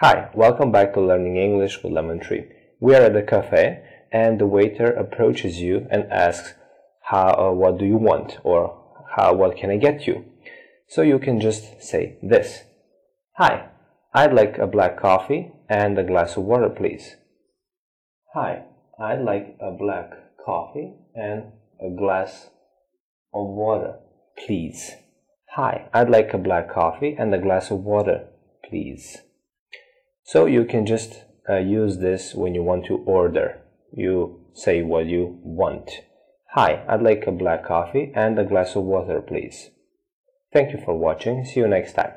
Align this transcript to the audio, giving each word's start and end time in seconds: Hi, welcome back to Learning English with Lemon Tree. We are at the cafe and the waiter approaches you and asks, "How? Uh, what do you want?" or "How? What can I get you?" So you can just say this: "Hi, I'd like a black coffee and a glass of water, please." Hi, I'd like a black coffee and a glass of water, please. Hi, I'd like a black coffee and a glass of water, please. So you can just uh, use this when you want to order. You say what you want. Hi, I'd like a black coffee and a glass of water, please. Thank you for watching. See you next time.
Hi, 0.00 0.28
welcome 0.34 0.72
back 0.72 0.92
to 0.94 1.00
Learning 1.00 1.36
English 1.36 1.84
with 1.84 1.92
Lemon 1.92 2.18
Tree. 2.18 2.50
We 2.80 2.96
are 2.96 3.02
at 3.02 3.12
the 3.12 3.22
cafe 3.22 3.84
and 4.10 4.40
the 4.40 4.46
waiter 4.46 4.90
approaches 4.90 5.60
you 5.60 5.86
and 5.88 6.12
asks, 6.12 6.54
"How? 7.02 7.28
Uh, 7.28 7.52
what 7.52 7.78
do 7.78 7.86
you 7.86 7.96
want?" 7.96 8.40
or 8.42 8.74
"How? 9.14 9.32
What 9.34 9.56
can 9.56 9.70
I 9.70 9.76
get 9.76 10.08
you?" 10.08 10.24
So 10.88 11.02
you 11.02 11.20
can 11.20 11.38
just 11.38 11.80
say 11.80 12.18
this: 12.22 12.64
"Hi, 13.36 13.68
I'd 14.12 14.34
like 14.34 14.58
a 14.58 14.66
black 14.66 14.96
coffee 14.96 15.52
and 15.68 15.96
a 15.96 16.02
glass 16.02 16.36
of 16.36 16.44
water, 16.44 16.70
please." 16.70 17.14
Hi, 18.32 18.64
I'd 18.98 19.22
like 19.22 19.56
a 19.60 19.70
black 19.70 20.10
coffee 20.44 20.96
and 21.14 21.52
a 21.80 21.90
glass 21.96 22.50
of 23.32 23.46
water, 23.46 24.00
please. 24.36 24.96
Hi, 25.50 25.88
I'd 25.94 26.10
like 26.10 26.34
a 26.34 26.38
black 26.38 26.68
coffee 26.68 27.14
and 27.16 27.32
a 27.32 27.38
glass 27.38 27.70
of 27.70 27.84
water, 27.84 28.26
please. 28.68 29.23
So 30.24 30.46
you 30.46 30.64
can 30.64 30.86
just 30.86 31.24
uh, 31.48 31.58
use 31.58 31.98
this 31.98 32.34
when 32.34 32.54
you 32.54 32.62
want 32.62 32.86
to 32.86 32.96
order. 33.06 33.60
You 33.92 34.40
say 34.54 34.82
what 34.82 35.06
you 35.06 35.38
want. 35.42 36.00
Hi, 36.54 36.84
I'd 36.88 37.02
like 37.02 37.26
a 37.26 37.32
black 37.32 37.66
coffee 37.66 38.10
and 38.14 38.38
a 38.38 38.44
glass 38.44 38.74
of 38.74 38.84
water, 38.84 39.20
please. 39.20 39.70
Thank 40.52 40.72
you 40.72 40.80
for 40.82 40.96
watching. 40.96 41.44
See 41.44 41.60
you 41.60 41.68
next 41.68 41.92
time. 41.92 42.12